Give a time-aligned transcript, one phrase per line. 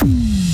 [0.00, 0.47] Mm.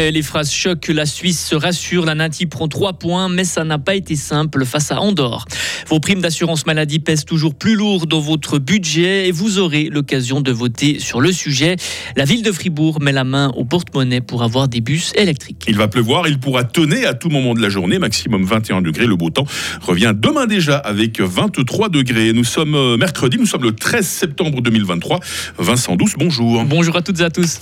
[0.00, 2.06] Après les phrases choc, la Suisse se rassure.
[2.06, 5.44] La Nati prend 3 points, mais ça n'a pas été simple face à Andorre.
[5.88, 10.40] Vos primes d'assurance maladie pèsent toujours plus lourd dans votre budget et vous aurez l'occasion
[10.40, 11.76] de voter sur le sujet.
[12.16, 15.66] La ville de Fribourg met la main au porte-monnaie pour avoir des bus électriques.
[15.68, 19.06] Il va pleuvoir, il pourra tonner à tout moment de la journée, maximum 21 degrés.
[19.06, 19.44] Le beau temps
[19.82, 22.32] revient demain déjà avec 23 degrés.
[22.32, 25.20] Nous sommes euh, mercredi, nous sommes le 13 septembre 2023.
[25.58, 26.64] Vincent Douce, bonjour.
[26.64, 27.60] Bonjour à toutes et à tous.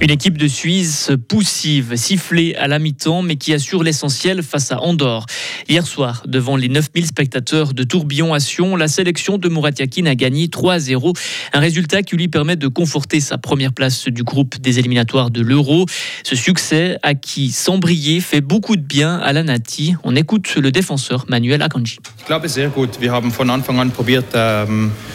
[0.00, 4.80] Une équipe de Suisse poussive, sifflée à la mi-temps, mais qui assure l'essentiel face à
[4.80, 5.26] Andorre.
[5.68, 10.06] Hier soir, devant les 9000 spectateurs de Tourbillon à Sion, la sélection de Murat Yakin
[10.06, 11.18] a gagné 3-0.
[11.52, 15.42] Un résultat qui lui permet de conforter sa première place du groupe des éliminatoires de
[15.42, 15.86] l'Euro.
[16.22, 19.96] Ce succès, acquis sans briller, fait beaucoup de bien à la Nati.
[20.04, 21.98] On écoute le défenseur Manuel Akanji.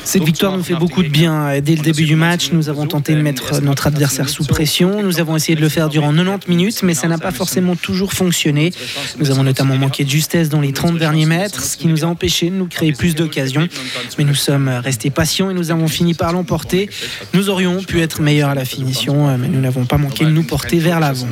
[0.04, 1.62] Cette victoire nous fait beaucoup de bien.
[1.62, 5.20] Dès le début du match, nous avons tenté de mettre notre adversaire sous pression nous
[5.20, 8.72] avons essayé de le faire durant 90 minutes, mais ça n'a pas forcément toujours fonctionné.
[9.20, 12.08] Nous avons notamment manqué de justesse dans les 30 derniers mètres, ce qui nous a
[12.08, 13.68] empêché de nous créer plus d'occasions.
[14.18, 16.90] Mais nous sommes restés patients et nous avons fini par l'emporter.
[17.34, 20.44] Nous aurions pu être meilleurs à la finition, mais nous n'avons pas manqué de nous
[20.44, 21.28] porter vers l'avant.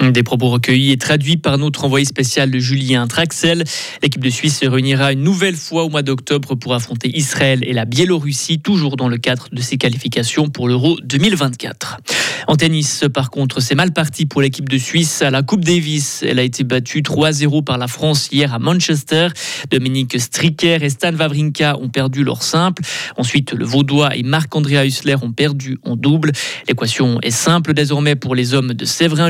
[0.00, 3.64] Des propos recueillis et traduits par notre envoyé spécial Julien Traxel.
[4.02, 7.74] L'équipe de Suisse se réunira une nouvelle fois au mois d'octobre pour affronter Israël et
[7.74, 11.98] la Biélorussie, toujours dans le cadre de ses qualifications pour l'Euro 2024.
[12.46, 16.24] En tennis, par contre, c'est mal parti pour l'équipe de Suisse à la Coupe Davis.
[16.26, 19.28] Elle a été battue 3-0 par la France hier à Manchester.
[19.70, 22.82] Dominique Stricker et Stan Wawrinka ont perdu leur simple.
[23.18, 26.32] Ensuite, le Vaudois et Marc-André Hussler ont perdu en double.
[26.68, 29.28] L'équation est simple désormais pour les hommes de Séverin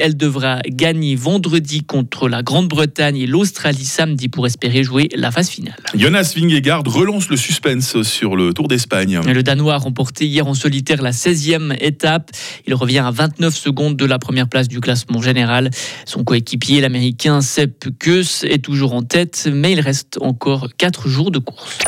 [0.00, 5.48] Elle devra gagner vendredi contre la Grande-Bretagne et l'Australie samedi pour espérer jouer la phase
[5.48, 5.76] finale.
[5.94, 9.20] Jonas Vingegaard relance le suspense sur le Tour d'Espagne.
[9.26, 12.30] Le Danois a remporté hier en solitaire la 16e étape.
[12.66, 15.70] Il revient à 29 secondes de la première place du classement général.
[16.04, 21.30] Son coéquipier, l'Américain Sepp Kuss, est toujours en tête, mais il reste encore 4 jours
[21.30, 21.78] de course.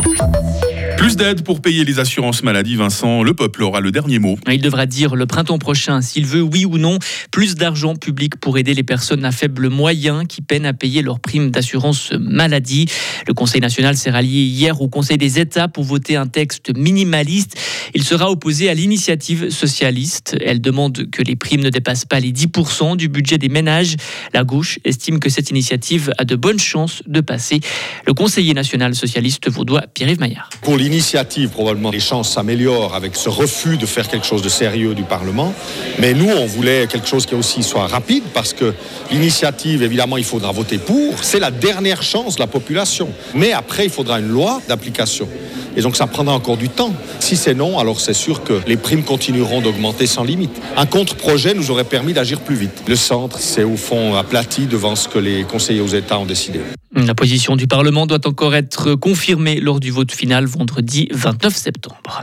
[0.98, 3.22] Plus d'aide pour payer les assurances maladie, Vincent.
[3.22, 4.36] Le peuple aura le dernier mot.
[4.50, 6.98] Il devra dire le printemps prochain s'il veut, oui ou non,
[7.30, 11.20] plus d'argent public pour aider les personnes à faible moyen qui peinent à payer leurs
[11.20, 12.86] primes d'assurance maladie.
[13.28, 17.56] Le Conseil national s'est rallié hier au Conseil des États pour voter un texte minimaliste.
[17.94, 20.36] Il sera opposé à l'initiative socialiste.
[20.44, 23.94] Elle demande que les primes ne dépassent pas les 10% du budget des ménages.
[24.34, 27.60] La gauche estime que cette initiative a de bonnes chances de passer.
[28.04, 30.50] Le conseiller national socialiste vaudois Pierre-Yves Maillard
[30.88, 35.04] initiative, probablement, les chances s'améliorent avec ce refus de faire quelque chose de sérieux du
[35.04, 35.54] Parlement.
[35.98, 38.74] Mais nous, on voulait quelque chose qui aussi soit rapide parce que
[39.10, 41.22] l'initiative, évidemment, il faudra voter pour.
[41.22, 43.08] C'est la dernière chance de la population.
[43.34, 45.28] Mais après, il faudra une loi d'application.
[45.78, 46.92] Et donc ça prendra encore du temps.
[47.20, 50.50] Si c'est non, alors c'est sûr que les primes continueront d'augmenter sans limite.
[50.76, 52.82] Un contre-projet nous aurait permis d'agir plus vite.
[52.88, 56.58] Le centre s'est au fond aplati devant ce que les conseillers aux États ont décidé.
[56.96, 62.22] La position du Parlement doit encore être confirmée lors du vote final vendredi 29 septembre.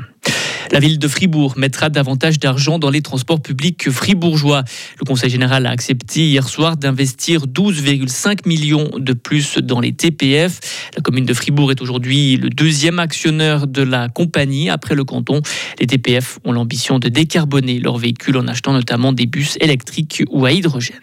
[0.72, 4.64] La ville de Fribourg mettra davantage d'argent dans les transports publics fribourgeois.
[5.00, 10.60] Le Conseil général a accepté hier soir d'investir 12,5 millions de plus dans les TPF.
[10.96, 15.42] La commune de Fribourg est aujourd'hui le deuxième actionneur de la compagnie après le canton.
[15.80, 20.46] Les TPF ont l'ambition de décarboner leurs véhicules en achetant notamment des bus électriques ou
[20.46, 20.96] à hydrogène.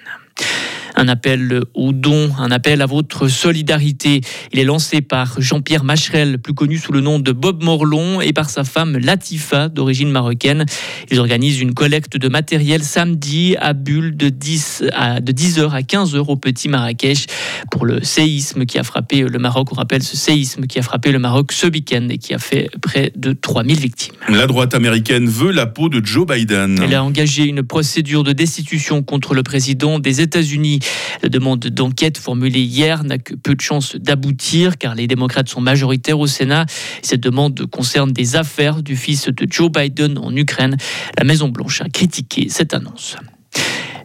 [0.96, 4.20] Un appel au don, un appel à votre solidarité.
[4.52, 8.32] Il est lancé par Jean-Pierre Macherel, plus connu sous le nom de Bob Morlon, et
[8.32, 10.64] par sa femme Latifa, d'origine marocaine.
[11.10, 15.80] Ils organisent une collecte de matériel samedi à Bulle de 10 à, de 10h à
[15.80, 17.26] 15h au Petit Marrakech
[17.70, 19.68] pour le séisme qui a frappé le Maroc.
[19.72, 22.70] On rappelle ce séisme qui a frappé le Maroc ce week-end et qui a fait
[22.80, 24.14] près de 3000 victimes.
[24.28, 26.80] La droite américaine veut la peau de Joe Biden.
[26.82, 30.80] Elle a engagé une procédure de destitution contre le président des États-Unis.
[31.22, 35.60] La demande d'enquête formulée hier n'a que peu de chances d'aboutir car les démocrates sont
[35.60, 36.66] majoritaires au Sénat.
[37.02, 40.76] Cette demande concerne des affaires du fils de Joe Biden en Ukraine.
[41.18, 43.16] La Maison-Blanche a critiqué cette annonce.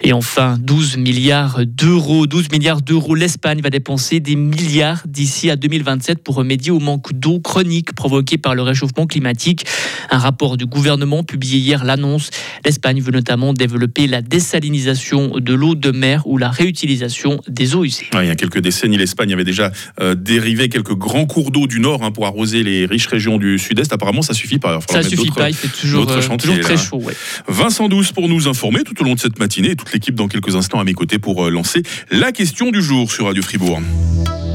[0.02, 2.28] Et enfin, 12 milliards d'euros.
[2.28, 3.16] 12 milliards d'euros.
[3.16, 8.38] L'Espagne va dépenser des milliards d'ici à 2027 pour remédier au manque d'eau chronique provoqué
[8.38, 9.66] par le réchauffement climatique.
[10.10, 12.30] Un rapport du gouvernement publié hier l'annonce.
[12.66, 17.84] L'Espagne veut notamment développer la désalinisation de l'eau de mer ou la réutilisation des eaux
[17.84, 18.10] usées.
[18.14, 21.80] il y a quelques décennies, l'Espagne avait déjà euh, dérivé quelques grands cours d'eau du
[21.80, 23.92] nord hein, pour arroser les riches régions du sud-est.
[23.94, 24.80] Apparemment, ça suffit pas.
[24.90, 25.50] Ça suffit pas.
[25.50, 27.02] Il fait toujours, euh, toujours très chaud.
[27.48, 30.80] Vincent Douce pour nous informer tout au long de cette matinée l'équipe dans quelques instants
[30.80, 33.82] à mes côtés pour euh, lancer la question du jour sur Radio Fribourg.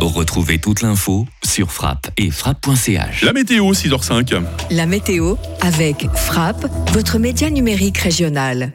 [0.01, 3.23] Retrouvez toute l'info sur frappe et frappe.ch.
[3.23, 4.43] La météo, 6h05.
[4.71, 8.73] La météo avec Frappe, votre média numérique régional.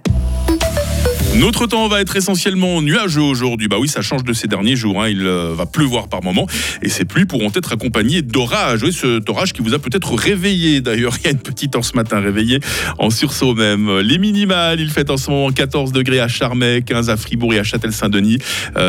[1.35, 3.67] Notre temps va être essentiellement nuageux aujourd'hui.
[3.67, 5.03] Bah oui, ça change de ces derniers jours.
[5.03, 5.09] Hein.
[5.09, 6.47] Il euh, va pleuvoir par moments
[6.81, 8.81] et ces pluies pourront être accompagnées d'orages.
[8.81, 10.81] Oui, ce orage qui vous a peut-être réveillé.
[10.81, 12.59] D'ailleurs, il y a une petite heure ce matin réveillée
[12.97, 13.99] en sursaut même.
[13.99, 17.59] Les minimales, il fait en ce moment 14 degrés à Charmey, 15 à Fribourg et
[17.59, 18.39] à Châtel-Saint-Denis,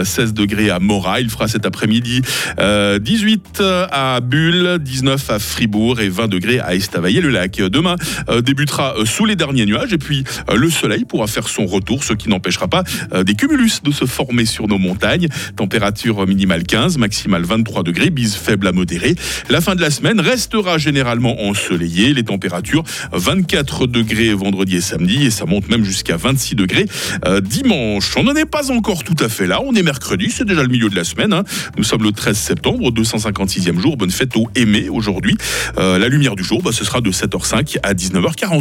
[0.05, 1.21] 16 degrés à Morat.
[1.21, 2.23] Il fera cet après-midi
[2.59, 7.57] 18 à Bulle, 19 à Fribourg et 20 degrés à Estavayer-le-Lac.
[7.57, 7.97] Demain
[8.29, 12.05] euh, débutera euh, sous les derniers nuages et puis le soleil pourra faire son retour,
[12.05, 15.29] ce qui n'empêchera pas euh, des cumulus de se former sur nos montagnes.
[15.57, 19.15] Température minimale 15, maximale 23 degrés, bise faible à modérée.
[19.49, 22.13] La fin de la semaine restera généralement ensoleillée.
[22.15, 26.87] Les températures 24 degrés vendredi et samedi et ça monte même jusqu'à 26 degrés
[27.27, 28.15] euh, dimanche.
[28.17, 29.61] On n'en est pas encore tout à fait là.
[29.65, 31.33] On est mercredi, c'est déjà le milieu de la semaine.
[31.33, 31.45] hein.
[31.77, 33.97] Nous sommes le 13 septembre, 256e jour.
[33.97, 35.37] Bonne fête au aimé aujourd'hui.
[35.79, 38.49] Euh, la lumière du jour, bah, ce sera de 7h05 à 19h40.